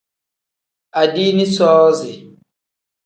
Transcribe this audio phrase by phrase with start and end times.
[1.01, 2.13] Adiini soozi.